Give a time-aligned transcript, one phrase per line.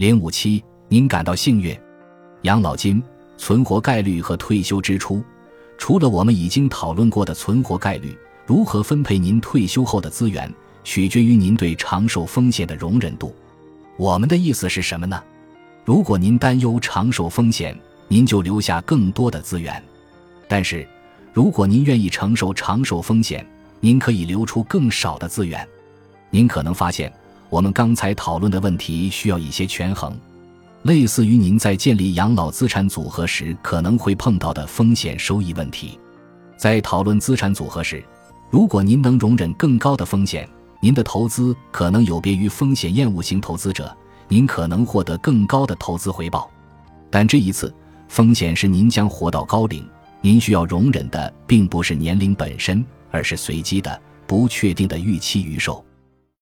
[0.00, 1.78] 零五七，您感到幸运？
[2.44, 3.02] 养老金
[3.36, 5.22] 存活概率和退休支出，
[5.76, 8.16] 除了我们已经讨论过的存活概率，
[8.46, 10.50] 如何分配您退休后的资源，
[10.84, 13.36] 取决于您对长寿风险的容忍度。
[13.98, 15.22] 我们的意思是什么呢？
[15.84, 17.78] 如果您担忧长寿风险，
[18.08, 19.74] 您就留下更多的资源；
[20.48, 20.88] 但是，
[21.30, 23.46] 如果您愿意承受长寿风险，
[23.80, 25.68] 您可以留出更少的资源。
[26.30, 27.12] 您可能发现。
[27.50, 30.16] 我们刚才讨论的问题需要一些权衡，
[30.82, 35.98] 类似于您在建立养老资产组合时可能会碰到的风险收益问题。
[36.56, 38.04] 在讨论资产组合时，
[38.50, 40.48] 如果您能容忍更高的风险，
[40.80, 43.94] 您的投资可能有别于风险厌恶型投资者，
[44.28, 46.48] 您可能获得更高的投资回报。
[47.10, 47.74] 但这一次，
[48.06, 49.84] 风险是您将活到高龄，
[50.20, 55.84] 您需要容忍的并不是年龄本身，而是随机的、不确定的预期余寿。